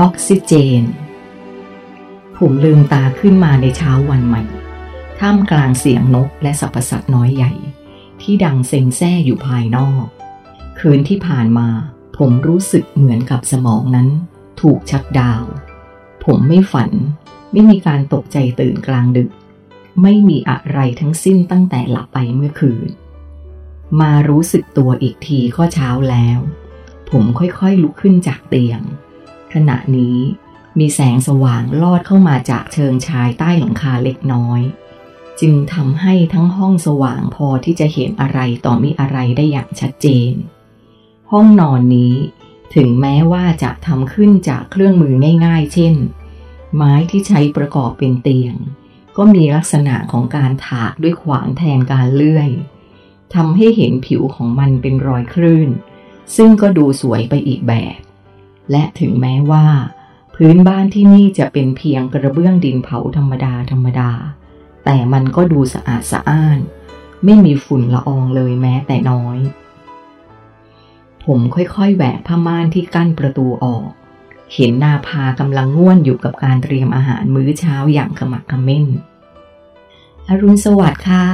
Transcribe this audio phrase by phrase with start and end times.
[0.00, 0.52] ออกซิเจ
[0.82, 0.84] น
[2.38, 4.42] ผมลืมตาขึ้นมาในเช้าวันใหม่
[5.20, 7.52] ท่ามกลางเสียงนกและสัรพสัตว์น้อยใหญ่
[8.22, 10.04] ที่ดังเซ็งแซ่อยู่ภายนอก
[10.80, 11.68] คืนที่ผ่านมา
[12.18, 14.08] ผมรู้สึกเหมือนกับสมองนั้น
[14.60, 15.44] ถูกชักดาว
[16.24, 16.90] ผมไม่ฝัน
[17.52, 19.30] ไม่มีการตกใจตื่นกลางดึก
[20.02, 22.88] ไม่มีอะไรทั้งสิ้นตั้งแต่หลับไปเมื่อคืน
[24.00, 26.38] มารู้สึกตัวอีกทีก็เช้าแล้ว
[27.10, 28.82] ผมค่อยๆลุกขึ้นจากเตียง
[29.54, 30.18] ขณะนี้
[30.78, 34.60] มีแสงสว่างลอดเข้ามาจากเชิงชายใต้หลังคาเล็กน้อย
[35.40, 40.32] จึงทำให้ทั้งห้องสว่างพอที่จะเห็นอะไรต่อมีอะไรได้อย่างชัดเจน
[41.32, 42.14] ห้องนอนนี้
[42.74, 45.14] ถึงแม้ว่าจะทำขึ้นจากเครื่องมือ
[45.46, 45.94] ง่ายๆ เช่น
[46.74, 48.54] ไม้ที่ใช้ประกอบเป็นเตียง
[49.16, 52.50] ก็มีลักษณะของการถากด้วยขวานแทนการเลื่อย
[53.34, 55.68] ทำให้เห็นผิวของมันเป็นรอยคลื่น
[56.36, 57.98] ซึ่งก็ดูสวยไปอีกแบบ
[58.70, 59.66] และถึงแม้ว่า
[60.34, 64.10] พื้นบ้านที่นี่จะเป็นเพียงกระเบื้องดินเผาธรรมดาธรรมดา
[64.84, 66.58] แต่มันก็ดูสะอาดสะอ้าน
[67.24, 69.38] ไม่มีฝุ่นละอองเลยแม้แต่น้อย
[71.24, 73.88] ผมค่อยๆแหวกผ้าม่านที่กั้นประตูออก
[74.54, 78.86] เห็นนาพากำลังง่วนอยู่กับการเตรียมอาหารมื้อเช้าอย่างขมักขม้น
[80.28, 81.26] อรุณสวัสดิ์ค่ะ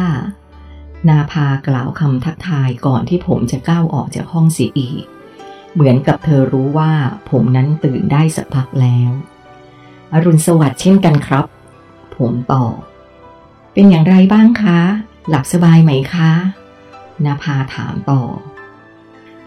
[1.08, 5.04] นาพากล่าวคำทักทายก่อนที่ผมจะก้าวออกจากห้องเสียอีก
[5.80, 6.92] เหมือนกับเธอรู้ว่า
[7.30, 9.10] ผมนั้นตื่นได้สักพักแล้ว
[10.12, 11.44] อรุณสวัสดิ์เช่นกันครับ
[12.16, 12.76] ผมตอบ
[13.72, 14.80] เป็นอย่างไรบ้างคะ
[15.28, 16.32] หลับสบายไหมคะ
[17.24, 18.22] นาพาถามต่อ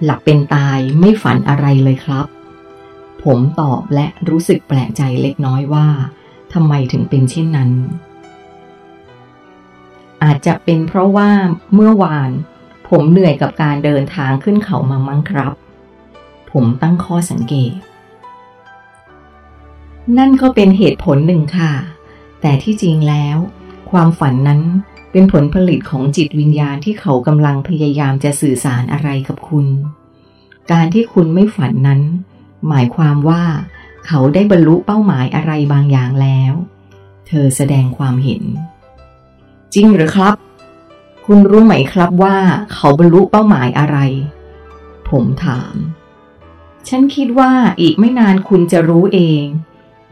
[0.04, 2.26] หลับเป็นตายไม่ฝันอะไรเลยครับ
[3.24, 5.88] ผมตอบและรู้สึกแปลกใจเล็กน้อยว่า
[6.54, 7.72] ทำไมถึงเป็นเช่นนั้น
[10.24, 11.30] อาจจะเป็นเพราะว่า
[11.74, 12.30] เมื่อวาน
[12.90, 15.54] ผมเหนื่อยกับการเดินทางขึ้นเขามามั้งครับ
[16.52, 17.74] ผมตั้งข้อสังเกต
[20.18, 21.74] นั่นก็เป็นเหตุผลหนึ่งค่ะ
[22.42, 23.38] แต่ที่จริงแล้ว
[23.92, 24.62] ความฝันนั้น
[25.12, 29.68] เป็นผลผลิตของจิตวิญญาณที่เขากำลังพยายามจะสื่อสารอะไรกับคุณ
[30.72, 32.02] การที่คุณไม่ฝันนั้น
[32.68, 33.44] หมายความว่า
[34.08, 36.54] เขาได้บรรลุเป้าหมายอะไรบางอย่างแล้ว
[37.28, 38.44] เธอแสดงความเห็น
[39.74, 40.36] จริงหรือครับ
[41.26, 42.38] คุณรู้ไหมครับว่า
[42.74, 43.98] เขาบรรลุเป้าหมายอะไร
[45.10, 45.76] ผมถาม
[46.88, 49.44] ฉันคิดว่าอีกไม่นานคุณจะรู้เอง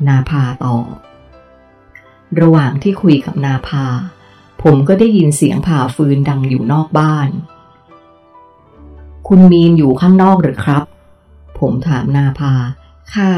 [0.08, 0.96] นาพาตอบ
[2.42, 3.86] ระหว่างที่คุยกับนาพา
[4.64, 7.30] ผมก็ได้ยินเสียงผ่าฟืนดังอยู่นอกบ้าน
[9.28, 10.84] คุณมีนอยู่ข้างนอกหรือครับ
[11.60, 12.54] ผมถามนาพา
[13.16, 13.32] ค่ะ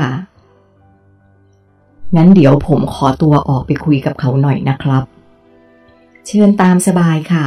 [2.15, 5.03] งั้นเดี๋ยวผมขอตัวออกไปคุยกับเขาหน่อยนะครับ
[6.25, 7.45] เชิญตามสบายค่ะ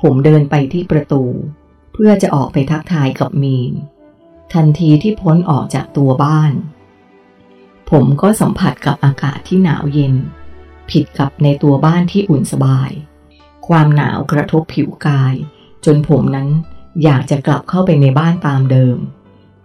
[0.00, 1.22] ผมเดินไปที่ประตู
[1.98, 3.72] เพื่อจะออกไปทักทายกับมีน
[4.54, 6.52] ทันทีที่พ้นออกจากตัวบ้าน
[7.90, 10.14] ผมก็สัมผัสกับอากาศที่หนาวเย็น
[10.90, 12.90] ผิดกับในตัวบ้านที่อุ่นสบาย
[13.68, 15.34] ความหนาวกระทบผิวกาย
[15.84, 16.48] จนผมนั้น
[17.04, 18.98] อยากจะกลับเข้าไปในบ้านตามเดิม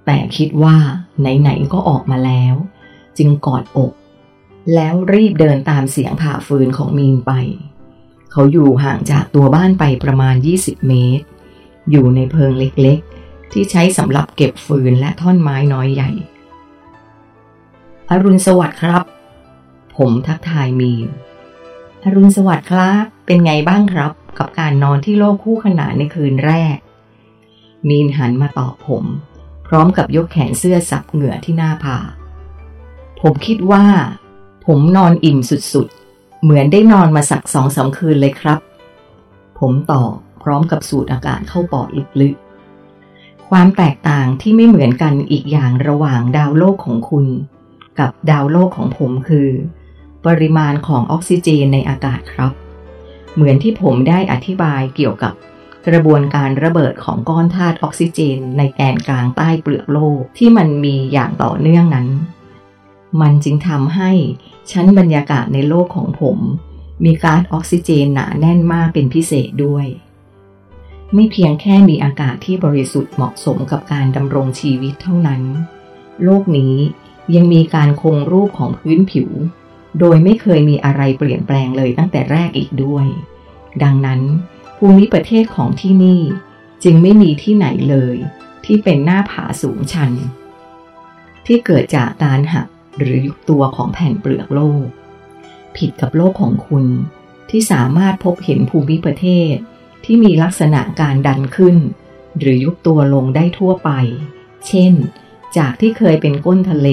[0.06, 0.78] แต่คิดว่า
[1.20, 2.56] ไหนๆก็ออกมาแล้ว
[3.18, 3.94] จึงกอดอก
[4.74, 7.32] แล้วรีบเดินตามเสียงผ่าฟืนของมีนไป
[8.32, 11.26] เขาอยู่ห่างจากตัวบ้านไปประมาณ 20 เมตร
[11.92, 16.12] อยู่ในเพิงเล็กๆ ที่ใช้สำหรับเก็บฟืนและท่อนไม้น้อยใหญ่
[18.10, 19.04] อรุณสวัสดิ์ครับ
[19.98, 21.08] ผมทักทายมีน
[22.04, 26.78] อรุณสวัสดิ์ครับ เป็นไงบ้างครับ กับการนอนที่โลกคู่ขนานในคืนแรก
[27.90, 29.04] มีนหันมาตอบผม
[29.68, 31.98] พร้อมกับยกแขนเสื้อสับเหงื่อที่หน้าผา
[33.22, 33.86] ผมคิดว่า
[34.66, 35.40] ผมนอนอิ่ม
[35.74, 38.60] สุดๆ เหมือนได้นอนมาสักสองสาคืนเลยครับ
[39.60, 41.90] ผมตอบ พร้อมกับสูดอากาศเข้าปอด
[42.22, 47.26] ลึกๆ ความแตกต่างที่ไม่เหมือนกันอีกอย่างระหว่างดาวโลกของคุณ
[48.00, 49.50] กับดาวโลกของผมคือ
[50.26, 52.52] ปริมาณของออกซิเจนในอากาศครับ
[53.36, 55.34] เหมือนที่ผมได้อธิบายเกี่ยวกับ
[55.88, 62.08] กระบวนการระเบิดของก้อนธาตุออกซิเจนในแกนกลางใต้เปลือกโลกที่มันมีอย่างต่อเนื่องนั้น
[63.22, 64.12] มันจึงทำให้
[64.72, 66.38] ชั้นบรรยากาศในโลกของผม
[67.04, 69.86] มีก๊าซออกซิเจนหนาแน่นมากเป็นพิเศษด้วย
[71.14, 75.42] ไม่เพียงแค่มีอากาศที่บริสุทธิ์เหมาะสมกับการดำรงชีวิตเท่านั้น
[76.24, 76.76] โลกนี้
[77.36, 79.30] ยังมีการคงรูปของพื้นผิว
[80.00, 83.06] โดยไม่เคยมีอะไรเปลี่ยนแปลงเลยตั้งแต่แรกอีกด้วย
[83.84, 84.22] ดังนั้น
[84.78, 86.22] ภูมิประเทศของที่นี่
[86.84, 88.16] จึงไม่มีที่ไหนเลย
[88.66, 90.12] ที่เป็นหน้าผาสูงชัน
[91.46, 92.68] ที่เกิดจากการหัก
[92.98, 94.86] หรือยุบตัวของแผ่นเปลือกโลก
[95.78, 96.86] ผิดกับโลกของคุณ
[97.50, 99.56] ที่สามารถพบเห็นภูมิประเทศ
[100.04, 101.78] ที่มีลักษณะการดันขึ้น
[102.40, 103.90] หรือยุบตัวลงได้ทั่วไป
[104.68, 104.94] เช่น
[105.58, 106.90] จากที่เคยเป็นก้นทะเล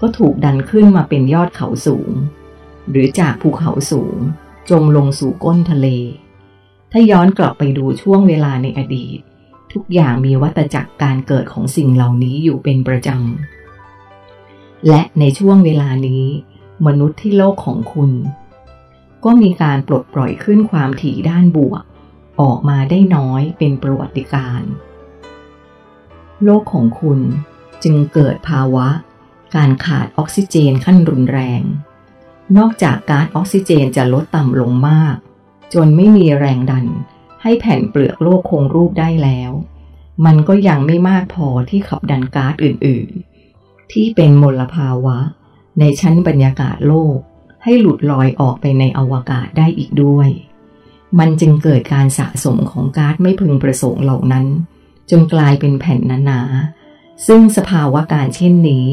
[0.00, 2.10] ก็ถูกดันขึ้นมาเป็นยอดเขาสูง
[2.90, 4.16] หรือจากภูเขาสูง
[4.70, 5.88] จมลงสู่ก้นทะเล
[6.92, 9.18] ถ้าย้อนกลับไปดูช่วงเวลาในอดีต
[9.72, 16.24] ทุกอย่างมีวัตจักรการเกิดของสิ่งเหล่านี้อยู่เป็นประจำ และในช่วงเวลานี้
[16.86, 18.10] มนุษย์ที่โลกของคุณ
[19.24, 21.82] ก็มีการปลดปล่อยขึ้นความถี่ด้านบวก
[22.40, 24.62] ออกมาได้น้อยเป็นประวัติการ
[26.44, 27.20] โลกของคุณ
[27.82, 28.88] จึงเกิดภาวะ
[29.56, 31.62] การขาดออกซิเจนขั้นรุนแรง
[32.58, 35.16] นอกจากก๊าซออกซิเจนจะลดต่ำลงมาก
[35.74, 36.86] จนไม่มีแรงดัน
[37.42, 39.50] ให้แผ่นเปลือกโลกคงรูปได้แล้ว
[40.24, 43.08] มันก็ยังไม่มากพอที่ขับดันก๊าซอื่น
[43.50, 45.18] ๆ ที่เป็นมลภาวะ
[45.78, 47.16] ในชั้นบรรยากาศโลก
[47.64, 50.28] ให้หลุดลอยออกไปในอวกาศได้อีกด้วย
[51.18, 54.46] มันจึงเกิดการสะสมของก๊าซไม่พึงประสงค์เหล่านั้น
[55.10, 58.86] จนกลายเป็นแผ่นหนาๆซึ่งสภาวะการเช่นนี้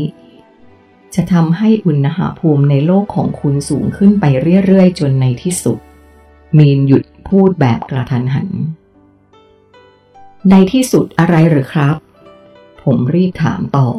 [1.15, 4.25] จะทำให้อุณหภูมิในโลกของคุณสูงขึ้นไป
[4.65, 5.77] เรื่อยๆ จนในที่สุด
[6.57, 8.47] มีนหยุดพูดแบบกระทันหัน
[10.49, 11.95] ในที่สุดอะไรหรือครับ
[12.83, 13.89] ผมรีบถามต่อ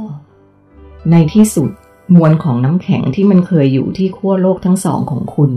[1.10, 1.70] ในที่สุด
[2.14, 5.50] มวลของน้ำแข็งที่มันเคยอยู่ที่ขั้วโลกทั้งสองของคุณ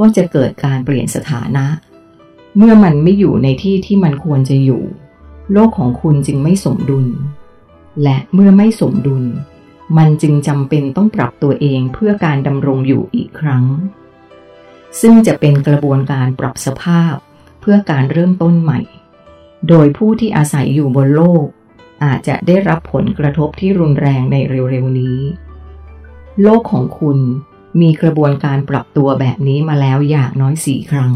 [0.00, 1.66] ก็จะเกิดการเปลี่ยนสถานะ
[2.56, 4.82] เมื่อมันไม่อยู่ในที่ที่มันควรจะอยู่
[5.52, 7.06] โลกของคุณจึงไม่สมดุล
[8.02, 9.24] และเมื่อไม่สมดุล
[9.98, 13.64] มันจึงจำเป็นต้องปรับตัวเองเพื่อการดำรงอยู่อีกครั้ง
[15.00, 17.14] ซึ่งจะเป็นกระบวนการปรับสภาพ
[17.60, 18.80] เพื่อการเริ่มต้นใหม่
[19.68, 21.46] โดยผู้ที่อาศัยอยู่บนโลก
[22.04, 25.18] อาจจะได้รับผลกระทบที่รุนแรงในเร็วๆนี้
[26.42, 27.18] โลกของคุณ
[27.80, 31.14] มีกระบวนการปรับตัวแบบนี้มาแล้วอย่างน้อยสี่ครั้ง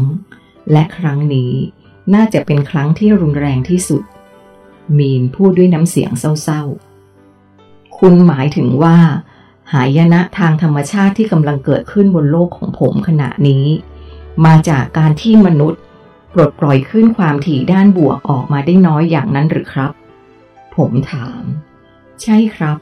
[0.71, 1.51] และครั้งนี้
[2.13, 4.03] น่าจะเป็นครั้งที่รุนแรงที่สุด
[4.97, 8.97] มีนพูดด้วยน้ำเสียงเศร้าๆ คุณหมายถึงว่า
[9.73, 13.65] หายนะทางธรรมชาติที่กำลังเกิดขึ้นบนโลกของผมขณะนี้
[14.45, 15.81] มาจากการที่มนุษย์
[16.33, 19.91] ปลดปล่อยขึ้นความถี่ด้านบวกออกมาได้น้อยอย่างนั้นหรือครับ
[20.75, 21.43] ผมถาม
[22.21, 22.77] ใช่ครับ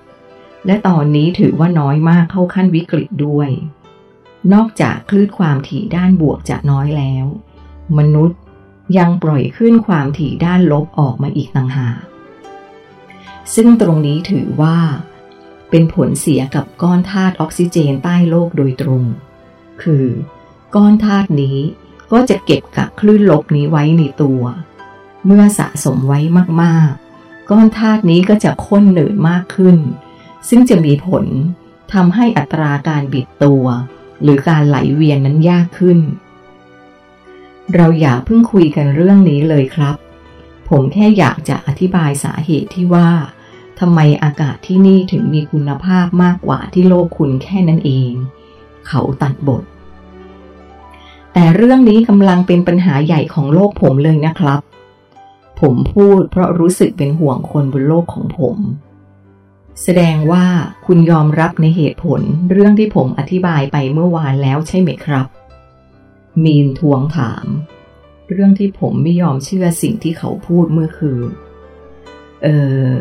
[0.65, 3.50] และตอนนี้ถือว่าน้อยมากเข้าขั้นวิกฤตด้วย
[4.54, 7.25] นอกจากคลื่นความถี่ด้านบวกจะน้อยแล้ว
[7.98, 8.39] มนุษย์
[8.98, 12.00] ยังปล่อยขึ้นความถี่ด้านลบออกมาอีกต่างหาก
[13.56, 14.77] ซึ่งตรงนี้ถือว่า
[15.69, 19.04] เป็นผลเสียกับก้อนธาตุออกซิเจนใต้โลกโดยตรง
[19.83, 20.06] คือ
[20.75, 21.57] ก้อนธาตุนี้
[22.12, 24.42] ก็จะเก็บกับคลื่นลบนี้ไว้ในตัว
[25.25, 26.19] เมื่อสะสมไว้
[26.62, 29.77] มากๆ ก้อนธาตุนี้ก็จะข้นหนืดมากขึ้น
[30.50, 31.25] ซึ่งจะมีผล
[31.94, 33.66] ทำให้อัตราการบิดตัว
[34.22, 36.00] หรือการไหลเวียนนั้นยากขึ้น
[37.74, 39.95] เราอย่าเพิ่งคุยกันเรื่องนี้เลยครับ
[40.69, 43.10] ผมแค่อยากจะอธิบายสาเหตุที่ว่า
[43.80, 48.12] ทำไมอากาศที่นี่ถึงมีคุณภาพมากกว่าที่โลกคุณแค่นั้นเอง
[48.88, 49.63] เขาตัดบท
[51.34, 54.62] แต่เรื่องนี้กำลังเป็นปัญหาใหญ่ของโลกผมเลยนะครับ
[55.60, 58.57] ผมพูดเพราะรู้สึกเป็นห่วงคนบนโลกของผม
[59.81, 60.46] แสดงว่า
[60.86, 62.22] คุณยอมรับในเหตุผล
[62.52, 65.28] เรื่องที่ผมอธิบายไปเมื่อวานแล้วใช่ไหมครับ
[66.44, 67.46] มีนทวงถาม
[68.30, 71.30] เรื่องที่ผมไม่ยอมเชื่อสิ่งที่เขาพูดเมื่อคืน
[72.44, 72.48] เอ
[72.94, 72.98] อ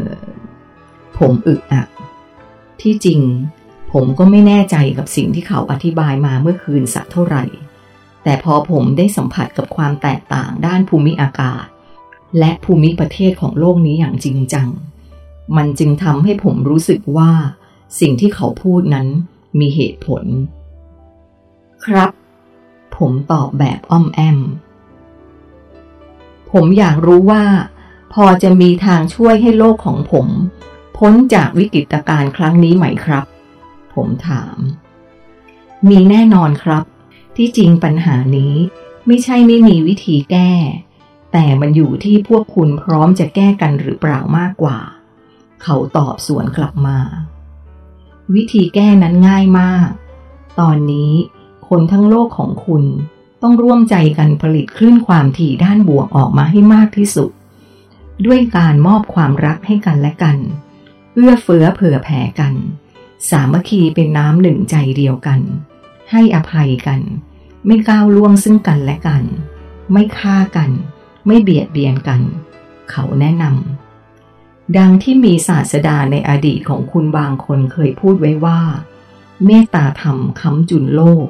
[1.19, 1.89] ผมอึกอัก
[2.81, 3.21] ที่จริง
[3.93, 7.45] ผมก็ไม่แน่ใจกับสิ่งที่เขาอธิบายมาเมื่อคืนสักเท่าไหร่
[8.25, 11.65] แต่พอผมได้สัมผัสกับความแตกต่างด้านภูมิอากาศ
[12.39, 14.69] และภูมิประเทศของโลกนี้อย่างจริงจัง
[15.57, 17.31] มันจึงทำให้ผมรู้สึกว่า
[18.01, 19.09] สิ่งที่เขาพูดนั้น
[19.59, 20.25] มีเหตุผล
[21.87, 22.11] ครับ
[22.97, 24.39] ผมตอบแบบอ้อมแอม
[26.53, 27.45] ผมอยากรู้ว่า
[28.13, 30.27] พอจะมีทางช่วยให้โลกของผม
[30.99, 33.25] พ้นจากวิกฤตการณ์ครั้งนี้ไหมครับ
[33.95, 34.57] ผมถาม
[35.89, 36.85] มีแน่นอนครับ
[37.37, 38.55] ที่จริงปัญหานี้
[39.07, 40.51] ไม่ใช่ไม่มีวิธีแก้
[41.33, 44.79] แต่มันอยู่ที่พวกคุณพร้อมจะแก้กันหรือเปล่ามากกว่า
[45.63, 46.99] เขาตอบสวนกลับมา
[48.35, 49.89] วิธีแก้นั้นง่ายมาก
[50.61, 51.13] ตอนนี้
[51.69, 52.85] คนทั้งโลกของคุณ
[53.43, 57.31] ต้องร่วมใจกันผลิตคลื่นความถี่ด้านบวกออกมาให้มากที่สุด
[58.27, 60.37] ด้วยการมอบความรักให้กันและกัน
[61.15, 62.55] เอื้อเฟื้อเผื่อแผ่กัน
[63.31, 65.41] สามัคคีเป็นน้ำหนึ่งใจเดียวกัน
[66.11, 67.01] ให้อภัยกัน
[67.67, 69.25] ไม่ก้าวล่วงซึ่งกันและกัน
[69.93, 70.71] ไม่ฆ่ากัน
[71.27, 72.21] ไม่เบียดเบียนกัน
[72.91, 73.82] เขาแนะนำ
[74.79, 78.61] ดังที่มีศาสดาในอดีตของคุณบางคนเคยพูดไว้ว่า
[79.45, 81.27] เมตตาธรรมค้ำจุนโลก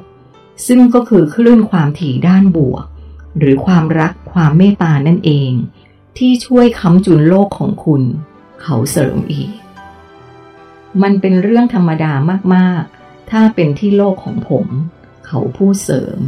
[0.67, 2.85] ซึ่งก็คือคลื่นความถี่ด้านบวก
[3.37, 5.51] หรือความรักความเมตตานั่นเอง
[6.17, 8.03] ที่ช่วยค้ำจุนโลกของคุณ
[8.61, 9.51] เขาเสริมอีก
[11.01, 12.13] มันเป็นเรื่องธรรมดา
[12.55, 14.67] มากๆ ถ้าเป็นที่โลกของผม
[15.27, 16.19] เขาพูดเสริม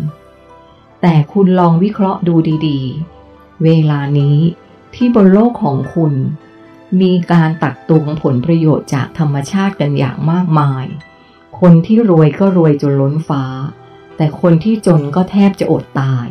[1.02, 2.36] แต่คุณลองวิเคราะห์ดู
[2.68, 4.38] ดีๆ เวลานี้
[4.96, 6.14] ที่บนโลกของคุณ
[7.02, 10.86] มีการตักตวงผลประโยชน์จากธรรมชาติกันอย่างมากมาย
[11.60, 13.44] คนที่รวยก็รวยจนล้นฟ้า
[14.18, 16.28] แต่คนที่จนก็แทบจะอดตาย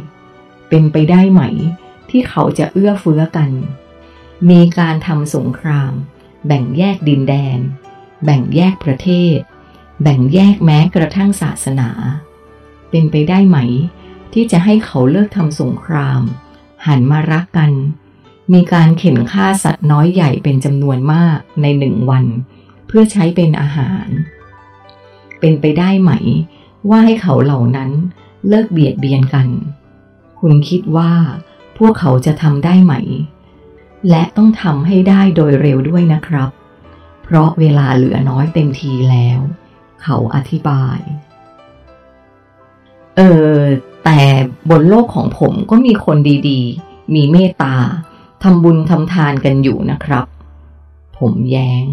[0.69, 1.43] เป็นไปได้ไหม
[2.11, 3.51] ที่เขาจะเอื้อเฟื้อกัน
[4.51, 5.93] มีการทำสงคราม
[6.47, 7.59] แบ่งแยกดินแดน
[8.25, 9.37] แบ่งแยกประเทศ
[10.03, 11.91] แบ่งแยกแม้กระทั่งศาสนา
[12.91, 13.59] เป็นไปได้ไหม
[14.33, 16.23] ที่จะให้เขาเลิกทำสงคราม
[16.87, 17.73] หันมารักกัน
[18.53, 22.25] มีการเข็นฆ่าสัตว์น้อยใหญ่เป็นจำนวนมากในหนึ่งวัน
[22.87, 24.07] เพื่อใช้เป็นอาหาร
[25.41, 26.13] เป็นไปได้ไหม
[26.89, 27.91] ว่าให้เขาเหล่านั้น
[28.49, 29.49] เลิกเบียดเบียนกัน
[30.41, 31.13] คุณคิดว่า
[31.79, 32.95] พวกเขาจะทำได้ไหม
[34.09, 36.51] และต้องทำให้ได้โดยเร็วด้วยนะครับ
[37.23, 39.41] เพราะเวลาเหลือน้อยเต็มทีแล้ว
[40.03, 40.99] เขาอธิบาย
[43.17, 43.21] เอ
[43.51, 43.55] อ
[44.05, 44.21] แต่
[44.71, 46.17] บนโลกของผมก็มีคน
[46.49, 47.77] ดีๆ มีเมตตา
[48.47, 50.27] ทำบุญทำทานกันอยู่นะครับ
[51.19, 51.85] ผมแยง้ง